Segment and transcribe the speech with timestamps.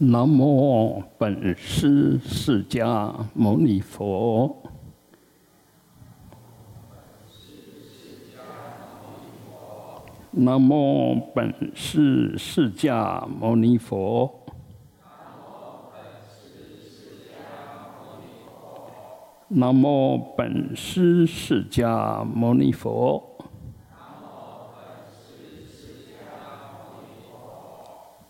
[0.00, 4.62] 南无本师释迦牟尼佛。
[10.30, 14.46] 南无本师释迦牟尼佛。
[19.48, 23.36] 南无本师释迦牟尼佛。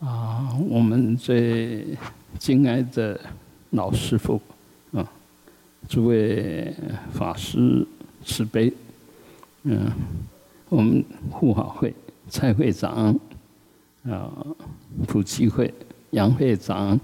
[0.00, 1.86] 啊，我们最
[2.38, 3.18] 敬爱的
[3.70, 4.40] 老师傅
[4.92, 5.08] 啊，
[5.88, 6.74] 诸位
[7.12, 7.86] 法师
[8.24, 8.72] 慈悲，
[9.62, 9.90] 嗯，
[10.68, 11.94] 我们护法会
[12.28, 13.18] 蔡会长
[14.04, 14.32] 啊，
[15.06, 15.72] 普济会
[16.10, 16.98] 杨会长、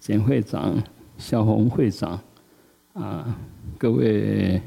[0.00, 0.82] 简会长、
[1.18, 2.18] 肖红会长
[2.94, 3.36] 啊，
[3.76, 4.60] 各位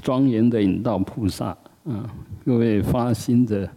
[0.00, 1.48] 庄严的引导菩萨
[1.84, 2.08] 啊，
[2.46, 3.68] 各位发心的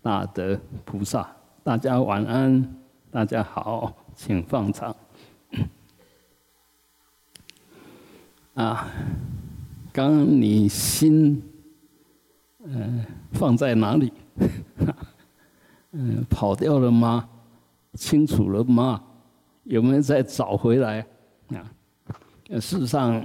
[0.00, 1.28] 大德菩萨。
[1.66, 2.76] 大家晚安，
[3.10, 4.94] 大家好，请放长。
[8.54, 8.88] 啊，
[9.92, 11.42] 刚你心，
[12.62, 14.12] 嗯，放在哪里？
[15.90, 17.28] 嗯， 跑掉了吗？
[17.94, 19.02] 清楚了吗？
[19.64, 21.04] 有没有再找回来？
[21.48, 21.66] 啊，
[22.60, 23.20] 事实上，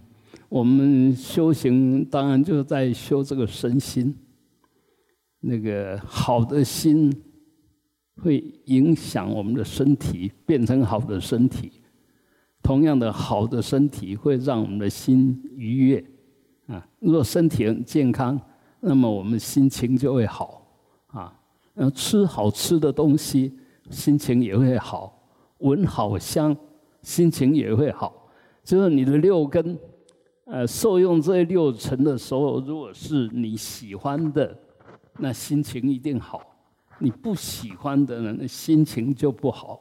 [0.48, 4.16] 我们修行当然就是在修这个身心，
[5.40, 7.12] 那个好的心。
[8.22, 11.72] 会影响我们的身体变成好的身体，
[12.62, 16.04] 同样的好的身体会让我们的心愉悦
[16.68, 16.86] 啊。
[17.00, 18.40] 如果身体很健康，
[18.78, 20.64] 那么我们心情就会好
[21.08, 21.36] 啊。
[21.74, 23.52] 然后吃好吃的东西，
[23.90, 25.12] 心情也会好；
[25.58, 26.56] 闻好香，
[27.02, 28.30] 心情也会好。
[28.62, 29.76] 就是你的六根，
[30.44, 34.56] 呃，受用这六尘的时候，如果是你喜欢的，
[35.18, 36.51] 那心情一定好。
[37.02, 39.80] 你不喜欢的人，心情就不好。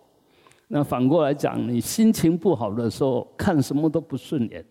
[0.68, 4.66] 那反过来讲，你心情不好的时候，看什么都不顺眼，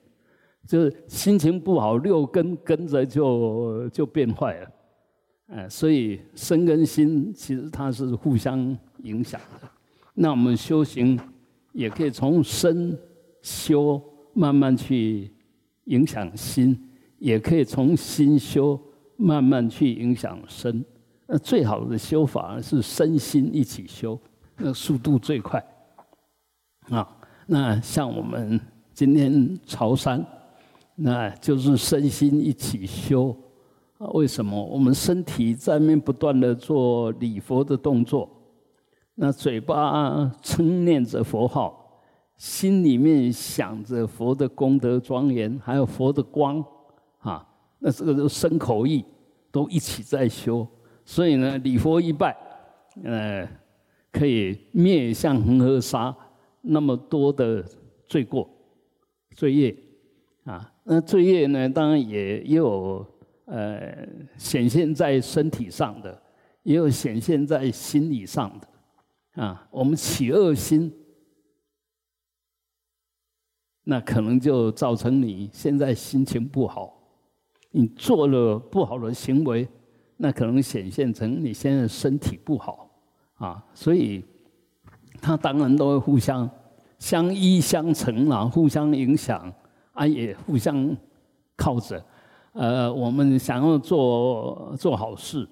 [0.67, 4.71] 就是心情不好，六根跟着就就变坏了。
[5.47, 9.69] 哎，所以身跟心其实它是互相影响的。
[10.15, 11.19] 那我们修行
[11.73, 12.99] 也可以从身
[13.43, 14.03] 修，
[14.35, 15.31] 慢慢去
[15.85, 16.75] 影响心；
[17.19, 18.81] 也可以从心修，
[19.17, 20.85] 慢慢去影响身。
[21.33, 24.19] 那最好的修法是身心一起修，
[24.57, 25.65] 那速度最快。
[26.89, 27.09] 啊，
[27.47, 28.61] 那像我们
[28.93, 30.27] 今天朝山，
[30.97, 33.31] 那就是身心一起修。
[33.99, 34.61] 啊，为什么？
[34.61, 38.29] 我们身体在面不断的做礼佛的动作，
[39.15, 42.03] 那嘴巴称念着佛号，
[42.39, 46.61] 心里面想着佛的功德庄严，还有佛的光，
[47.19, 47.47] 啊，
[47.79, 49.05] 那这个都身口意
[49.53, 50.67] 都一起在修。
[51.05, 52.37] 所以呢，礼佛一拜，
[53.03, 53.49] 呃，
[54.13, 56.15] 可以灭像恒河沙
[56.61, 57.65] 那么多的
[58.07, 58.49] 罪过、
[59.35, 59.77] 罪业
[60.45, 60.73] 啊。
[60.85, 63.07] 那罪业呢，当然也有
[63.47, 64.07] 呃
[64.37, 66.23] 显现在身体上的，
[66.63, 69.69] 也有显现在心理上的啊。
[69.71, 70.93] 我们起恶心，
[73.85, 77.03] 那可能就造成你现在心情不好，
[77.71, 79.69] 你做了不好的行为。
[80.23, 82.91] 那可能显现成你现在身体不好
[83.37, 84.23] 啊，所以
[85.19, 86.49] 它当然都会互相
[86.99, 89.51] 相依相成啦，互相影响
[89.93, 90.95] 啊，也互相
[91.57, 92.05] 靠着。
[92.53, 95.49] 呃，我们想要做做好事，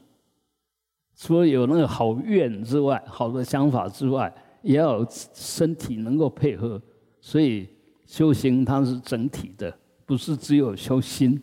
[1.17, 4.31] 除了有那个好愿之外，好的想法之外，
[4.61, 5.03] 也要
[5.33, 6.79] 身体能够配合。
[7.23, 7.67] 所以
[8.05, 9.75] 修行它是整体的，
[10.05, 11.41] 不是只有修心。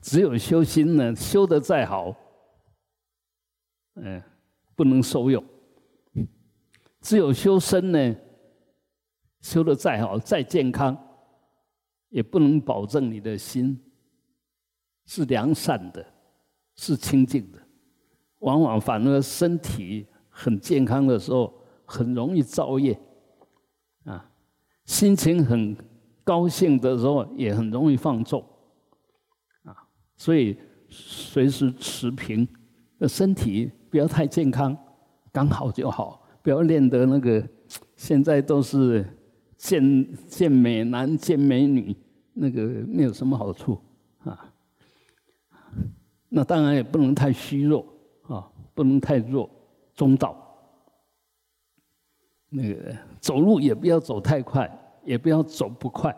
[0.00, 2.12] 只有修心呢，修的再好。
[4.02, 4.22] 嗯，
[4.74, 5.44] 不能受用。
[7.00, 8.16] 只有修身呢，
[9.40, 10.96] 修的再好、再健康，
[12.08, 13.80] 也不能保证你的心
[15.06, 16.04] 是良善的，
[16.74, 17.58] 是清净的。
[18.40, 23.00] 往往反而身体很健康的时候，很容易造业。
[24.04, 24.30] 啊，
[24.84, 25.76] 心情很
[26.24, 28.44] 高兴的时候，也很容易放纵。
[29.62, 29.86] 啊，
[30.16, 30.58] 所以
[30.88, 32.46] 随时持平，
[32.98, 33.70] 的身体。
[33.90, 34.76] 不要太健康，
[35.32, 36.22] 刚好就好。
[36.42, 37.46] 不要练得那个，
[37.96, 39.04] 现在都是
[39.56, 41.94] 见见美男见美女，
[42.32, 43.78] 那个没有什么好处
[44.20, 44.52] 啊。
[46.28, 47.84] 那当然也不能太虚弱
[48.28, 49.48] 啊，不能太弱，
[49.94, 50.36] 中道。
[52.50, 54.70] 那个走路也不要走太快，
[55.04, 56.16] 也不要走不快，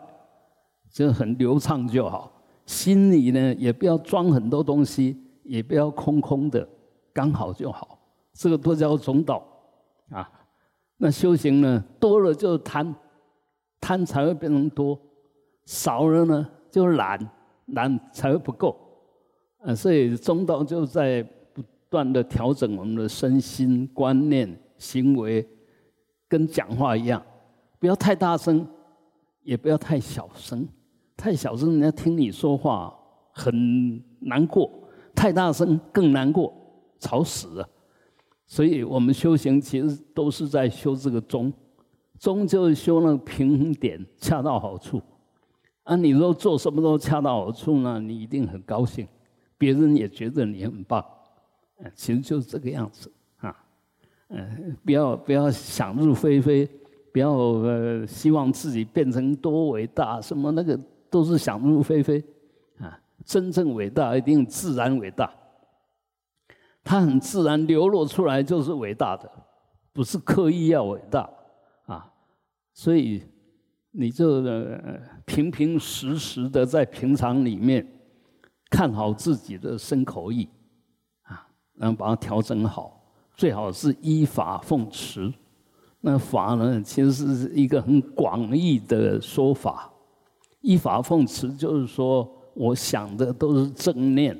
[0.89, 2.41] 就很流畅就好。
[2.65, 6.65] 心里呢，也不要装很多东西，也不要空空的。
[7.13, 7.99] 刚好就好，
[8.33, 9.43] 这个都叫中道
[10.09, 10.29] 啊。
[10.97, 12.93] 那修行呢，多了就贪，
[13.79, 14.97] 贪才会变成多；
[15.65, 17.19] 少了呢，就懒，
[17.67, 18.77] 懒才会不够。
[19.63, 21.23] 啊，所以中道就在
[21.53, 25.47] 不断的调整我们的身心、观念、行为，
[26.27, 27.21] 跟讲话一样，
[27.79, 28.67] 不要太大声，
[29.43, 30.67] 也不要太小声。
[31.17, 32.95] 太小声，人家听你说话
[33.31, 34.67] 很难过；
[35.15, 36.51] 太大声更难过，
[37.01, 37.69] 吵死了。
[38.47, 41.51] 所以我们修行其实都是在修这个中，
[42.17, 45.01] 中就是修那个平衡点，恰到好处。
[45.83, 47.99] 啊，你说做什么都恰到好处呢？
[47.99, 49.05] 你一定很高兴，
[49.57, 51.03] 别人也觉得你很棒。
[51.79, 53.53] 嗯，其实就是这个样子啊。
[54.29, 56.65] 嗯，不要不要想入非非，
[57.11, 60.79] 不要呃希望自己变成多伟大什么那个。
[61.11, 62.23] 都是想入非非，
[62.79, 65.29] 啊，真正伟大一定自然伟大，
[66.83, 69.29] 它很自然流露出来就是伟大的，
[69.93, 71.29] 不是刻意要伟大，
[71.85, 72.11] 啊，
[72.73, 73.23] 所以
[73.91, 74.43] 你就
[75.25, 77.85] 平平实实的在平常里面
[78.69, 80.49] 看好自己的身口意，
[81.23, 83.03] 啊，然后把它调整好，
[83.35, 85.31] 最好是依法奉持。
[86.03, 89.87] 那法呢，其实是一个很广义的说法。
[90.61, 94.39] 依法奉持，就是说，我想的都是正念，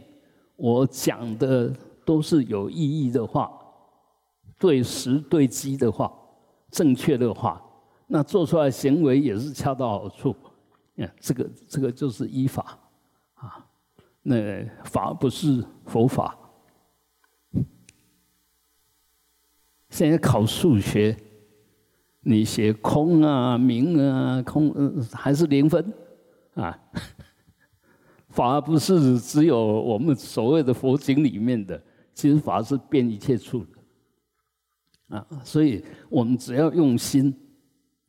[0.56, 1.72] 我讲的
[2.12, 3.50] 都是有意义的话，
[4.60, 6.12] 对时对机的话，
[6.70, 7.64] 正确的话，
[8.06, 10.36] 那做出来行为也是恰到好处。
[10.96, 12.78] 嗯，这个这个就是依法
[13.36, 13.66] 啊，
[14.24, 14.36] 那
[14.84, 16.38] 法不是佛法。
[19.90, 21.16] 现在考数学，
[22.20, 25.94] 你写空啊、明啊、空，还是零分。
[26.56, 26.78] 啊，
[28.28, 31.82] 法不是只有我们所谓的佛经里面的，
[32.14, 35.18] 其实法是遍一切处的。
[35.18, 37.34] 啊，所以我们只要用心，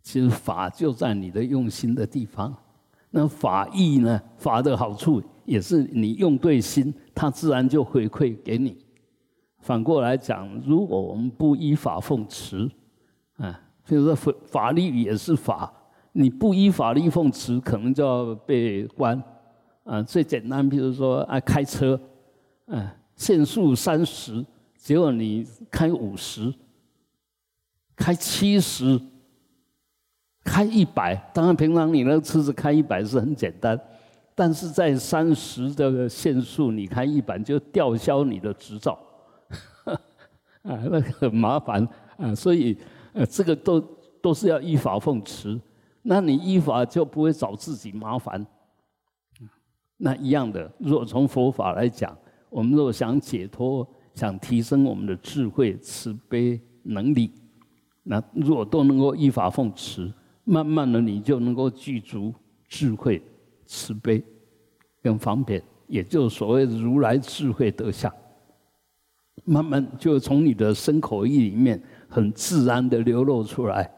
[0.03, 2.55] 其实法就在你的用心的地方。
[3.11, 4.21] 那法义呢？
[4.39, 8.79] 法的好处也是你用对心，它自然就回馈给你。
[9.59, 12.71] 反过来讲，如果我们不依法奉持，
[13.37, 15.73] 啊，比如说法法律也是法。
[16.15, 19.23] 你不依法律奉持，可能就要被关。
[19.85, 22.01] 啊，最简单，比如说啊，开车，
[22.67, 22.89] 嗯，
[23.23, 24.45] 限速三十，
[24.77, 26.53] 结果你开五十，
[27.95, 29.01] 开七十，
[30.43, 31.15] 开一百。
[31.33, 33.81] 当然，平常你那个车子开一百是很简单，
[34.35, 38.99] 但是在三十的限速，你开一百就吊销你的执照，
[39.87, 42.35] 啊，那个很麻烦啊。
[42.35, 42.77] 所以，
[43.13, 43.81] 呃，这个都
[44.21, 45.61] 都是要依法奉持。
[46.03, 48.45] 那你依法就不会找自己麻烦。
[49.97, 52.19] 那一样的，如果从佛法来讲，
[52.53, 57.31] 我们若想解脱、想提升我们的智慧、慈悲能力，
[58.03, 60.13] 那若都能够依法奉持，
[60.45, 62.33] 慢慢的你就能够具足
[62.69, 63.23] 智慧、
[63.65, 64.23] 慈悲
[65.01, 68.13] 跟方便，也就是所谓如来智慧德相，
[69.45, 73.91] 慢慢就从你的身口意里面很自然的流露出来。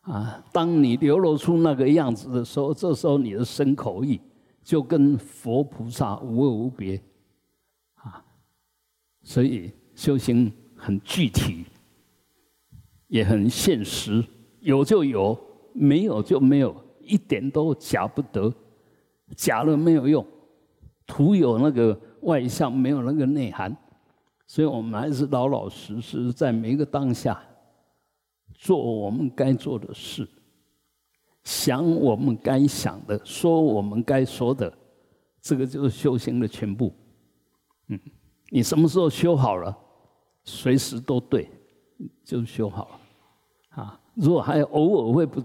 [0.00, 4.18] 啊，当你流露出那个样子的时候，这时候你的身口意
[4.62, 6.98] 就跟佛菩萨无二无别，
[9.28, 11.66] 所以修行很具体，
[13.08, 14.24] 也很现实，
[14.60, 15.38] 有就有，
[15.74, 18.50] 没有就没有，一点都假不得，
[19.36, 20.26] 假了没有用，
[21.06, 23.76] 徒有那个外相，没有那个内涵，
[24.46, 27.38] 所以我们还是老老实实在每一个当下。
[28.54, 30.26] 做我们该做的事，
[31.44, 34.72] 想我们该想的，说我们该说的，
[35.42, 36.90] 这个就是修行的全部。
[37.88, 38.00] 嗯，
[38.50, 39.76] 你什么时候修好了，
[40.44, 41.50] 随时都对，
[42.24, 43.82] 就修好了。
[43.82, 45.42] 啊，如果还偶尔会不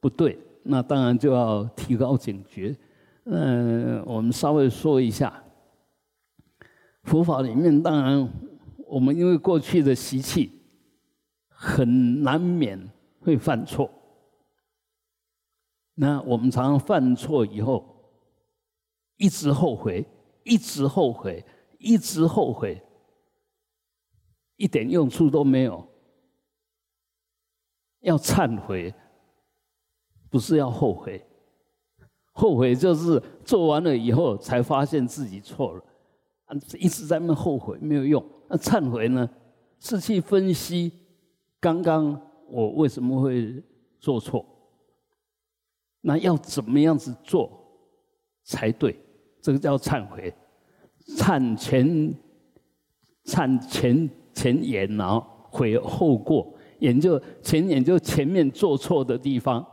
[0.00, 2.76] 不对，那当然就要提高警觉。
[3.24, 5.42] 嗯，我们稍微说一下，
[7.04, 8.32] 佛法里面当然
[8.86, 10.56] 我们因为过去的习气。
[11.62, 13.90] 很难免会犯错。
[15.94, 17.84] 那我们常常犯错以后，
[19.18, 20.06] 一直后悔，
[20.42, 21.44] 一直后悔，
[21.80, 22.80] 一直后悔，
[24.56, 25.84] 一点用处都没有。
[28.00, 28.94] 要忏悔，
[30.30, 31.26] 不是要后悔，
[32.32, 35.84] 后悔就是做完了以后才发现自己错了，
[36.78, 38.24] 一直在那后悔没有用。
[38.48, 39.28] 那忏悔呢，
[39.78, 40.92] 是去分析。
[41.60, 42.18] 刚刚
[42.48, 43.62] 我为什么会
[43.98, 44.46] 做错？
[46.00, 47.50] 那要怎么样子做
[48.44, 48.98] 才对？
[49.42, 50.34] 这个叫忏悔，
[51.16, 52.14] 忏前
[53.24, 59.64] 忏前前言，然后悔后过，也就前言就前面做错的地方。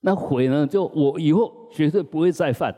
[0.00, 0.66] 那悔呢？
[0.66, 2.74] 就我以后绝对不会再犯。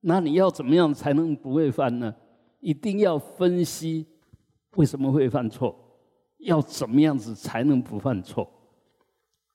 [0.00, 2.14] 那你要怎么样才能不会犯呢？
[2.60, 4.06] 一定要分析
[4.76, 5.74] 为什么会犯错，
[6.38, 8.48] 要怎么样子才能不犯错？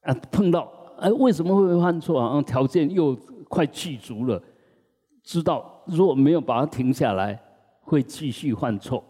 [0.01, 2.41] 啊，碰到哎为什么会犯错啊？
[2.41, 3.13] 条件又
[3.49, 4.41] 快具足了，
[5.23, 7.39] 知道如果没有把它停下来，
[7.81, 9.03] 会继续犯错。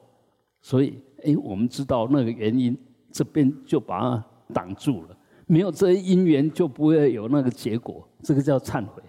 [0.62, 2.78] 所以哎，我们知道那个原因，
[3.12, 5.18] 这边就把它挡住了。
[5.46, 8.08] 没有这些因缘，就不会有那个结果。
[8.22, 9.02] 这个叫忏悔，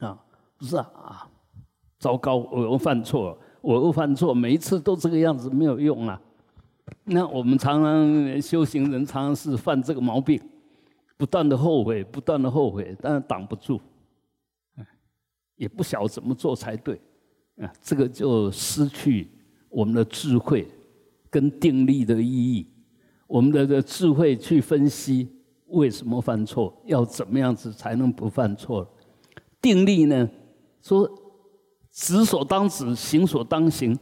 [0.00, 0.18] 啊，
[0.58, 1.28] 不是啊，
[1.98, 6.20] 糟糕，我又犯错了，我又犯错，每一次都这个样子，没有用啊。
[7.04, 10.40] 那我们常常修行人常常是犯这个毛病，
[11.16, 13.80] 不断的后悔，不断的后悔，但是挡不住，
[15.60, 16.98] 也不晓怎么做才对，
[17.58, 19.28] 啊，这个就失去
[19.68, 20.66] 我们的智慧
[21.28, 22.66] 跟定力的意义。
[23.26, 25.28] 我们的的智慧去分析
[25.66, 28.88] 为什么犯错，要怎么样子才能不犯错？
[29.60, 30.26] 定力呢？
[30.80, 31.06] 说
[31.90, 33.96] 止所当止，行所当行。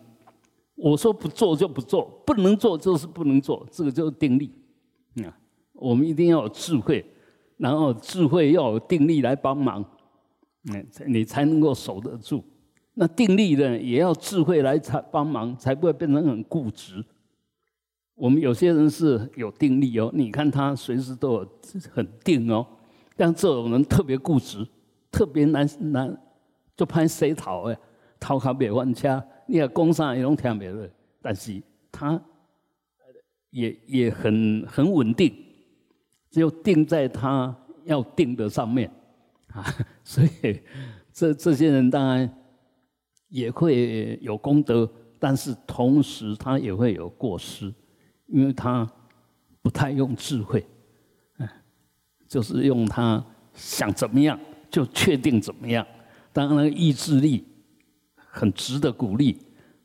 [0.77, 4.53] 我说不做就不做，不能做就是不能做，这个就是定力。
[5.25, 5.37] 啊，
[5.73, 7.05] 我们一定要有智慧，
[7.57, 9.85] 然后智慧要有定力来帮忙，
[10.65, 12.45] 嗯，你才能够守得住。
[12.95, 17.05] 那定力呢，也要智慧来才帮忙，才不会变成很固执。
[18.15, 21.49] 我们有些人是有定力哦，你看他随时都有
[21.93, 22.67] 很定哦，
[23.17, 24.67] 但这种人特别固执，
[25.13, 26.21] 特别难难，
[26.77, 27.79] 就怕谁逃哎，
[28.19, 30.91] 逃卡别换车，你看工上也拢听别人，
[31.23, 31.63] 但是
[31.93, 32.21] 他
[33.51, 35.33] 也也很很稳定，
[36.33, 38.91] 就定在他要定的上面
[39.53, 39.65] 啊，
[40.05, 40.61] 所以
[41.13, 42.31] 这这些人当然
[43.29, 47.73] 也会有功德，但是同时他也会有过失。
[48.31, 48.87] 因为他
[49.63, 50.63] 不太用智慧，
[51.39, 51.49] 嗯，
[52.29, 53.25] 就是用他
[53.55, 54.39] 想怎么样
[54.71, 55.87] 就确定怎么样。
[56.31, 57.47] 当然，意志力
[58.15, 59.39] 很值得鼓励，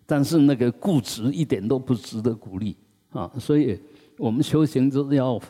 [0.06, 2.76] 但是那个固执一点都不值得鼓励
[3.12, 3.32] 啊。
[3.40, 3.80] 所以
[4.18, 5.42] 我们修行就是要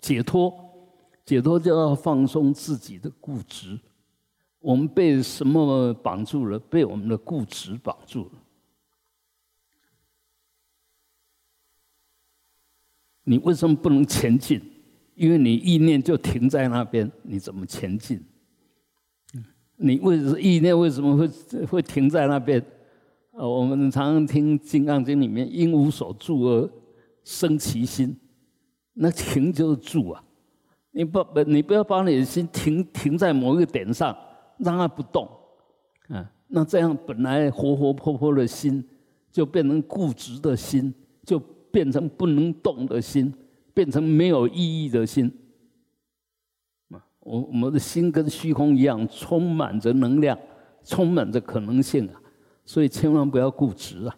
[0.00, 0.65] 解脱，
[1.26, 3.78] 解脱就要放松自己的固执。
[4.60, 6.58] 我们被什么绑住了？
[6.58, 8.30] 被我们的固执绑住了。
[13.24, 14.62] 你为什么不能前进？
[15.14, 18.22] 因为你意念就停在那边，你怎么前进？
[19.76, 21.28] 你为什意念为什么会
[21.66, 22.64] 会停在那边？
[23.32, 26.70] 呃，我们常常听《金刚经》里面“因无所住而
[27.22, 28.16] 生其心”，
[28.94, 30.24] 那停就是住啊！
[30.96, 34.16] 你不不，你不要把你的心停停在某一个点上，
[34.56, 35.28] 让它不动，
[36.08, 38.82] 啊，那这样本来活活泼泼的心，
[39.30, 41.40] 就变成固执的心，就。
[41.68, 43.30] 变成不能动的心，
[43.74, 45.30] 变成没有意义的心。
[47.20, 50.38] 我我们的心跟虚空一样，充满着能量，
[50.82, 52.14] 充满着可能性啊！
[52.64, 54.16] 所以千万不要固执啊，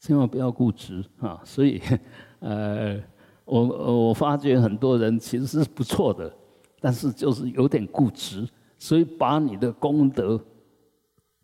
[0.00, 1.42] 千万不要固执啊！
[1.44, 1.78] 所以，
[2.40, 2.98] 呃，
[3.44, 6.34] 我我发觉很多人其实是不错的，
[6.80, 8.48] 但是就是有点固执，
[8.78, 10.42] 所以把你的功德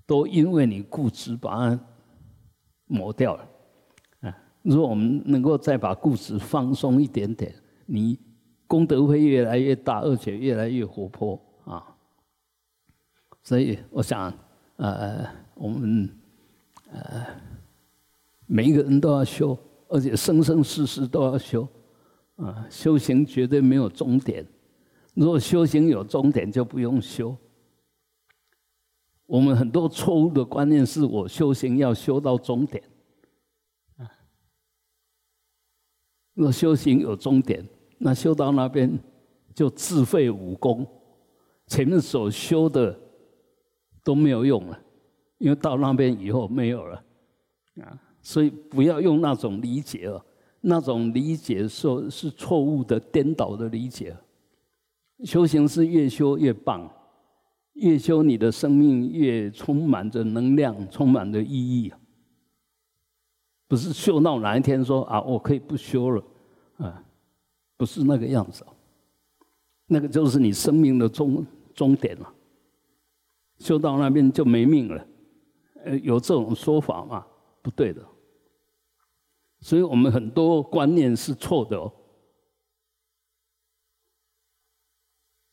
[0.06, 1.80] 都因为你固执把它
[2.86, 3.48] 磨掉了。
[4.20, 7.54] 啊如果我们能够再把固执放松一点点，
[7.86, 8.18] 你
[8.66, 11.96] 功德会越来越大，而且越来越活泼啊！
[13.42, 14.32] 所以我想，
[14.76, 16.08] 呃，我们
[16.92, 17.26] 呃
[18.46, 21.66] 每一个人都要修，而且生生世世都要修
[22.40, 22.66] 啊！
[22.70, 24.46] 修行绝对没有终点。
[25.14, 27.36] 如果修行有终点，就不用修。
[29.26, 32.82] 我们很多错误的观念是我修行要修到终点。
[33.96, 34.08] 啊
[36.34, 37.64] 若修行有终点，
[37.98, 38.98] 那修到那边
[39.54, 40.86] 就自废武功，
[41.66, 42.98] 前面所修的
[44.02, 44.80] 都没有用了，
[45.38, 47.04] 因为到那边以后没有了
[47.82, 48.00] 啊。
[48.22, 50.24] 所以不要用那种理解哦，
[50.60, 54.16] 那种理解说是错误的、颠倒的理解。
[55.24, 56.90] 修行是越修越棒，
[57.74, 61.92] 越修你的生命越充满着能量，充满着意义。
[63.68, 66.24] 不是修到哪一天说啊，我可以不修了，
[66.78, 67.04] 啊，
[67.76, 68.64] 不是那个样子，
[69.86, 72.34] 那个就是你生命的终终点了。
[73.58, 75.06] 修到那边就没命了，
[75.84, 77.26] 呃，有这种说法吗？
[77.62, 78.02] 不对的。
[79.60, 81.92] 所以我们很多观念是错的哦。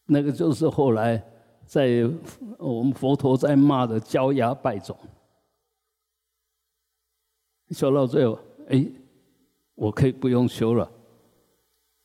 [0.05, 1.21] 那个就是后来
[1.65, 2.09] 在
[2.57, 4.97] 我们佛陀在骂的焦牙败种。
[7.71, 8.89] 修到最后，哎，
[9.75, 10.89] 我可以不用修了，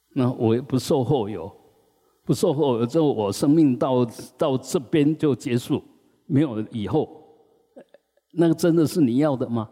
[0.09, 1.49] 那我也不受后有，
[2.25, 4.05] 不受后有之后，我生命到
[4.37, 5.81] 到这边就结束，
[6.27, 7.09] 没有以后，
[8.33, 9.71] 那个真的是你要的吗？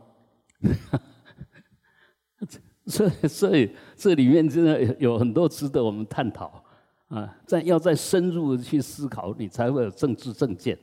[2.91, 6.63] 所以， 所以这里面真的有很多值得我们探讨
[7.09, 7.35] 啊！
[7.47, 10.77] 再要再深入的去思考，你才会有政治正见，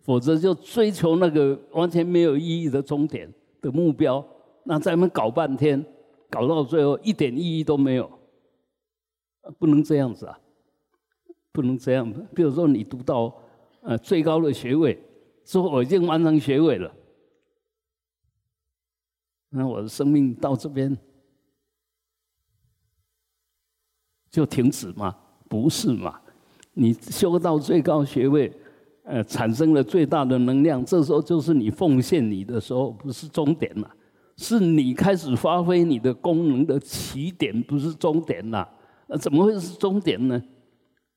[0.00, 4.24] 否则就追求那个完全没有意义的终点的目标，
[4.64, 5.84] 那咱们搞半天，
[6.28, 8.10] 搞到最后一点意义都没有，
[9.58, 10.38] 不能这样子啊！
[11.52, 12.10] 不能这样。
[12.34, 13.34] 比如说，你读到
[13.82, 14.98] 呃最高的学位，
[15.44, 16.92] 说我已经完成学位了，
[19.50, 20.96] 那我的生命到这边。
[24.32, 25.14] 就停止吗？
[25.46, 26.18] 不是嘛？
[26.72, 28.50] 你修到最高学位，
[29.04, 33.90] 呃，产生了最大的能量，这时候就是你奉献你的时候，不是终点了，
[34.38, 38.66] 是你开始发挥你的功能的起点，不是终点了。
[39.06, 40.42] 那怎么会是终点呢？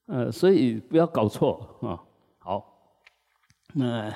[0.08, 1.98] 呃，所以不要搞错啊。
[2.40, 2.64] 好，
[3.74, 4.14] 那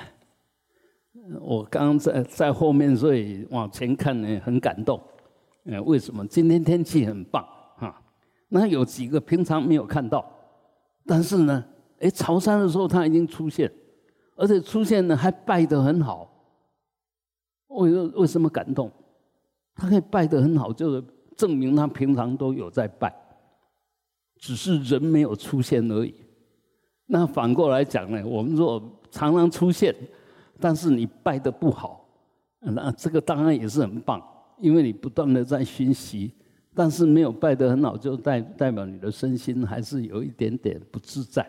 [1.40, 5.00] 我刚刚在在后面，所以往前看呢，很感动。
[5.64, 6.26] 呃，为什么？
[6.26, 7.42] 今天天气很棒。
[8.50, 10.28] 那有几个平常没有看到，
[11.06, 11.64] 但是呢，
[12.00, 13.70] 哎，潮山的时候他已经出现，
[14.36, 16.28] 而且出现呢还拜得很好。
[17.68, 18.90] 为为什么感动？
[19.76, 21.02] 他可以拜得很好，就是
[21.36, 23.14] 证明他平常都有在拜，
[24.40, 26.12] 只是人没有出现而已。
[27.06, 29.94] 那反过来讲呢，我们说常常出现，
[30.58, 32.04] 但是你拜得不好，
[32.58, 34.20] 那这个当然也是很棒，
[34.58, 36.32] 因为你不断的在熏习。
[36.80, 41.46] 但是没有拜得很好，就代代表你的身心还是有一点点不自在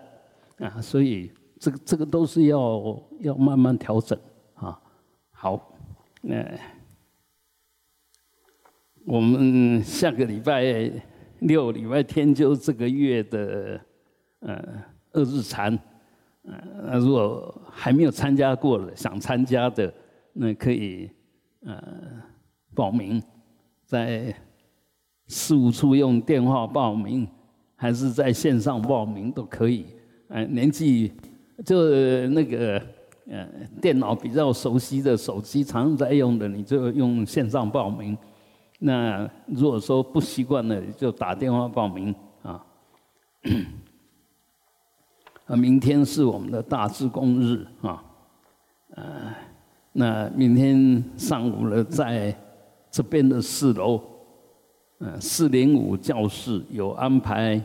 [0.58, 4.20] 啊，所以这个这个都是要要慢慢调整
[4.56, 4.78] 啊。
[5.32, 5.74] 好，
[6.22, 6.46] 那
[9.06, 10.92] 我们下个礼拜
[11.40, 13.80] 六礼拜天就这个月的
[14.42, 14.84] 呃
[15.14, 15.80] 二日禅，
[16.44, 19.94] 呃，如果还没有参加过的，想参加的，
[20.34, 21.10] 那可以
[21.62, 21.82] 呃
[22.76, 23.24] 报名
[23.86, 24.36] 在。
[25.32, 27.26] 事务处用电话报名，
[27.78, 29.86] 还是在线上报名都可以。
[30.28, 31.10] 哎，年纪
[31.66, 32.82] 就那个
[33.30, 33.48] 呃，
[33.82, 38.18] 电脑比较熟悉的手机常在用的，你就用线上报名。
[38.80, 42.62] 那如果说不习惯的，就打电话报名啊。
[45.48, 48.04] 啊，明天是我们的大智公日啊。
[48.96, 49.34] 呃，
[49.94, 52.36] 那明天上午呢，在
[52.90, 54.11] 这边的四楼。
[55.04, 57.60] 嗯，四零五教室有安排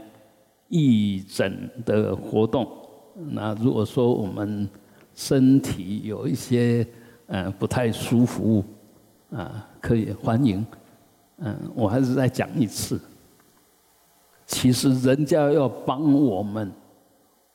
[0.69, 2.67] 义诊的活动。
[3.15, 4.67] 那如果说我们
[5.15, 6.87] 身体有一些
[7.27, 8.65] 嗯不太舒服，
[9.31, 10.65] 啊，可以欢迎。
[11.37, 12.99] 嗯，我还是再讲一次，
[14.47, 16.73] 其实人家要帮我们，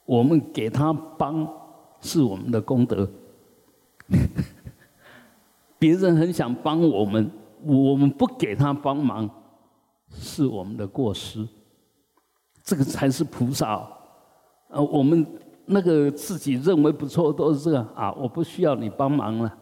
[0.05, 1.51] 我们给他帮
[2.01, 3.09] 是我们的功德。
[5.79, 7.31] 别人很想帮我们，
[7.63, 9.27] 我们不给他帮忙。
[10.13, 11.47] 是我们的过失，
[12.63, 13.87] 这个才是菩萨。
[14.69, 15.25] 呃，我们
[15.65, 19.57] 那个自己认为不错，都是这样啊，我不需要你帮忙了。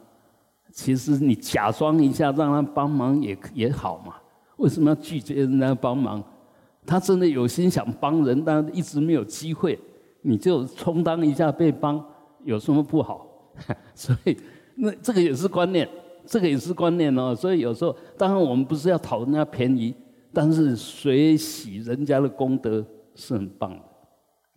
[0.72, 4.16] 其实你假装一下，让他帮忙也也好嘛。
[4.58, 6.24] 为什么要拒绝人家帮忙？
[6.86, 9.80] 他真的有心想帮人，但一直没有机会，
[10.22, 12.04] 你就充当一下被帮，
[12.44, 13.26] 有什么不好？
[13.96, 14.38] 所以
[14.76, 15.88] 那这个也是观念，
[16.26, 17.34] 这个也是观念哦。
[17.36, 19.94] 所以有时候，当然我们不是要讨人家便宜。
[20.32, 23.84] 但是随喜人家的功德是很棒的，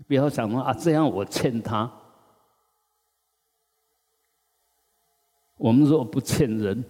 [0.07, 1.91] 不要想说啊，这样我欠他。
[5.57, 6.85] 我们若不欠人，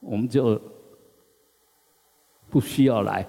[0.00, 0.60] 我们就
[2.48, 3.26] 不需要来。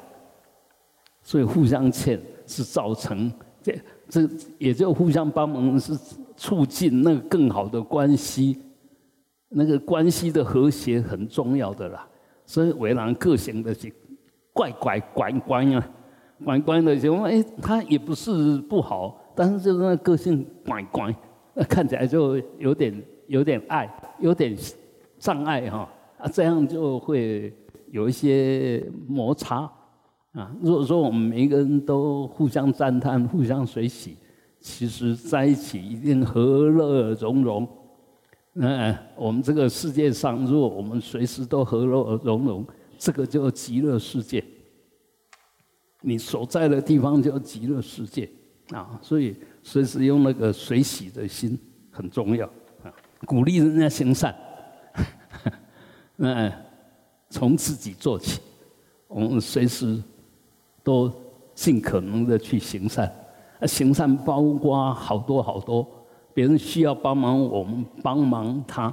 [1.23, 5.97] 所以互相欠是造成这这也就互相帮忙，是
[6.35, 8.59] 促进那个更好的关系，
[9.49, 12.07] 那个关系的和谐很重要的啦。
[12.51, 13.89] 所以为人个性的是
[14.51, 15.89] 怪怪怪怪啊，
[16.43, 21.15] 怪怪的就哎，他也不是不好，但是就是那个性怪怪，
[21.53, 22.93] 那看起来就有点
[23.27, 24.53] 有点爱，有点
[25.17, 25.87] 障碍哈
[26.17, 27.53] 啊，这样就会
[27.89, 29.59] 有一些摩擦
[30.33, 30.53] 啊。
[30.61, 34.17] 如果说我们每一个人都互相赞叹、互相随喜，
[34.59, 37.65] 其实在一起一定和乐融融。
[38.55, 42.65] 嗯，我们这个世界上，如果我们随时都和乐融融，
[42.97, 44.43] 这个叫极乐世界。
[46.01, 48.29] 你所在的地方叫极乐世界
[48.71, 51.57] 啊，所以随时用那个随喜的心
[51.91, 52.45] 很重要
[52.83, 52.91] 啊，
[53.25, 54.35] 鼓励人家行善。
[56.17, 56.51] 嗯，
[57.29, 58.41] 从自己做起，
[59.07, 60.03] 我们随时
[60.83, 61.09] 都
[61.55, 63.09] 尽可能的去行善。
[63.67, 65.87] 行善包括好多好多，
[66.33, 68.91] 别人需要帮忙，我们帮忙他；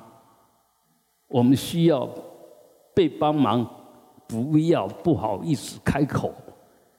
[1.29, 2.09] 我们需要
[2.95, 3.69] 被帮忙，
[4.27, 6.33] 不要不好意思开口，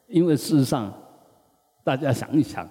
[0.08, 0.94] 因为事实上，
[1.84, 2.68] 大家想一想，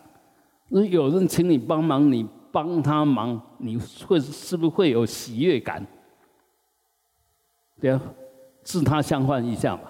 [0.69, 3.77] 如果有人请你帮忙，你帮他忙，你
[4.07, 5.87] 会是不是会有喜悦感？
[7.81, 8.01] 对啊，
[8.63, 9.83] 自他相换一下嘛。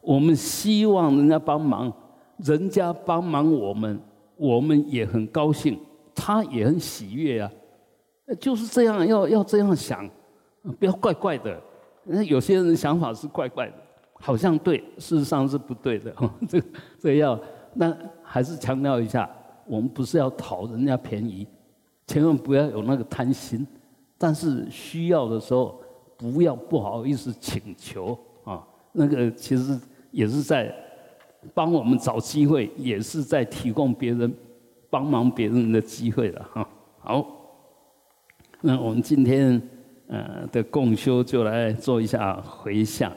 [0.00, 1.92] 我们希望人家帮忙，
[2.36, 4.00] 人家帮忙我们。
[4.38, 5.80] 我们也很高兴，
[6.16, 7.52] 他也很喜悦啊，
[8.40, 10.08] 就是这样，要要这样想，
[10.80, 11.60] 不要怪怪的。
[12.04, 13.74] 那有些人想法是怪怪的，
[14.14, 16.12] 好像对，事实上是不对的。
[16.48, 16.62] 这
[16.98, 17.38] 这要，
[17.74, 19.30] 那还是强调一下，
[19.66, 21.46] 我们不是要讨人家便宜，
[22.06, 23.64] 千万不要有那个贪心。
[24.18, 25.80] 但是需要的时候，
[26.16, 29.78] 不要不好意思请求啊，那个其实
[30.10, 30.74] 也是在。
[31.54, 34.34] 帮我们找机会，也是在提供别人
[34.90, 36.68] 帮忙别人的机会了哈。
[36.98, 37.26] 好，
[38.60, 39.60] 那我们今天
[40.08, 43.12] 呃的共修就来做一下回向。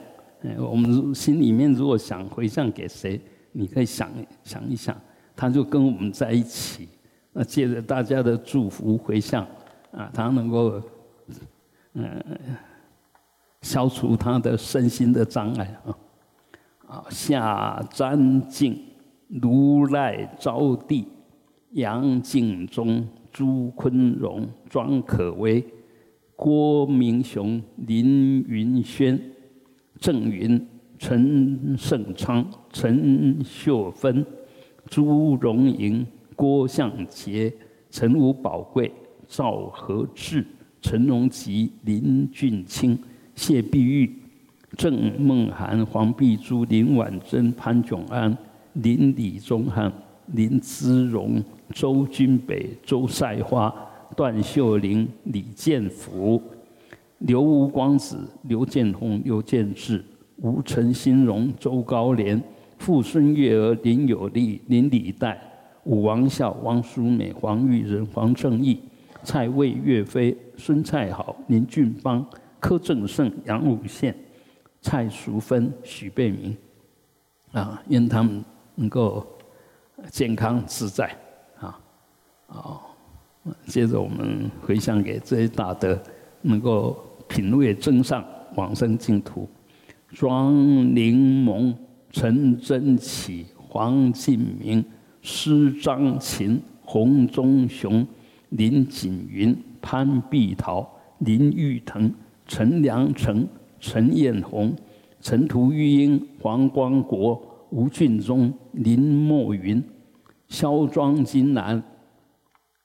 [0.58, 3.20] 我们心里面如果想回向给谁，
[3.52, 4.08] 你可以想
[4.42, 4.96] 想一想，
[5.36, 6.88] 他就跟我们在一起。
[7.32, 9.46] 那借着大家的祝福回向
[9.92, 10.82] 啊，他能够
[11.92, 12.22] 嗯
[13.62, 15.96] 消除他的身心的障碍啊。
[16.88, 18.82] 啊，下瞻敬
[19.28, 21.06] 如来招地，
[21.72, 25.64] 杨敬忠、朱坤荣、庄可威、
[26.34, 29.20] 郭明雄、林云轩、
[30.00, 30.66] 郑云、
[30.98, 34.26] 陈胜昌、陈秀芬、
[34.86, 36.04] 朱荣莹、
[36.34, 37.52] 郭向杰、
[37.88, 38.90] 陈武宝贵、
[39.28, 40.44] 赵和志、
[40.80, 42.98] 陈荣吉、林俊清、
[43.34, 44.20] 谢碧玉。
[44.76, 48.36] 郑梦涵、黄碧珠、林婉珍、潘炯安、
[48.74, 49.92] 林李宗汉、
[50.32, 51.42] 林姿荣、
[51.74, 53.74] 周君北、周赛花、
[54.16, 56.42] 段秀玲、李建福、
[57.18, 60.04] 刘吴光子、刘建宏、刘建志、
[60.36, 62.42] 吴陈新荣、周高连、
[62.78, 65.40] 傅孙月娥、林有利、林礼代、
[65.84, 68.80] 武王孝、王淑美、黄玉仁、黄正义、
[69.22, 72.24] 蔡魏、岳飞、孙蔡好、林俊邦、
[72.58, 74.14] 柯正胜、杨武宪。
[74.82, 76.56] 蔡淑芬、许贝明，
[77.52, 78.42] 啊，愿他们
[78.76, 79.26] 能够
[80.10, 81.16] 健康自在，
[81.58, 81.78] 啊，
[82.46, 82.80] 啊，
[83.66, 86.00] 接着我们回向给这些大德，
[86.42, 86.96] 能够
[87.28, 89.48] 品位增上，往生净土。
[90.12, 90.54] 庄
[90.94, 91.74] 柠檬、
[92.10, 94.84] 陈真启、黄进明、
[95.22, 98.06] 施张琴、洪忠雄、
[98.50, 102.12] 林锦云、潘碧桃、林玉腾、
[102.46, 103.46] 陈良成。
[103.82, 104.76] 陈彦宏、
[105.22, 109.82] 陈图玉英、黄光国、吴俊忠、林墨云、
[110.48, 111.82] 肖庄金兰、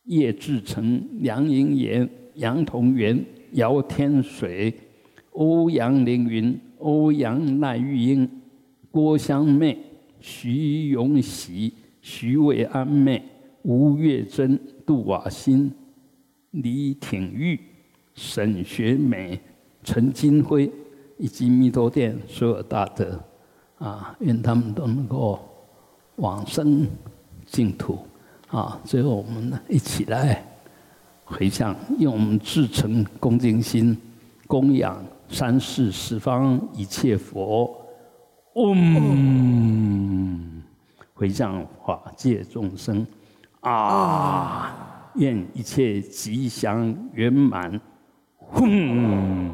[0.04, 4.74] 叶志成、梁英岩、杨同元、姚天水、
[5.32, 8.30] 欧阳凌云、欧阳赖玉英、
[8.92, 9.78] 郭香妹、
[10.20, 13.24] 徐永喜、徐伟安妹、
[13.64, 15.72] 吴月珍、杜瓦新、
[16.52, 17.60] 李挺玉、
[18.14, 19.40] 沈学美、
[19.84, 20.72] 陈金辉。
[21.18, 23.22] 以及弥陀殿所有大德，
[23.80, 25.38] 啊，愿他们都能够
[26.16, 26.88] 往生
[27.46, 28.00] 净土，
[28.48, 30.42] 啊，最后我们一起来
[31.26, 33.98] 回向，用我们至诚恭敬心
[34.48, 37.76] 供养三世十方一切佛，
[38.54, 40.64] 嗡，
[41.14, 43.06] 回向法界众生，
[43.60, 47.82] 啊，愿一切吉祥圆满，
[48.62, 49.52] 嗯。